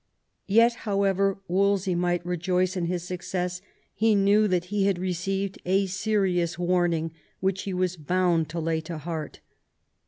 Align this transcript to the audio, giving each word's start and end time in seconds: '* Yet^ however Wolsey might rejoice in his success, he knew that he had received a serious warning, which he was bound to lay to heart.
'* 0.29 0.41
Yet^ 0.49 0.77
however 0.89 1.37
Wolsey 1.47 1.93
might 1.93 2.25
rejoice 2.25 2.75
in 2.75 2.85
his 2.85 3.03
success, 3.03 3.61
he 3.93 4.15
knew 4.15 4.47
that 4.47 4.65
he 4.73 4.85
had 4.87 4.97
received 4.97 5.59
a 5.63 5.85
serious 5.85 6.57
warning, 6.57 7.11
which 7.39 7.61
he 7.65 7.73
was 7.75 7.97
bound 7.97 8.49
to 8.49 8.59
lay 8.59 8.81
to 8.81 8.97
heart. 8.97 9.41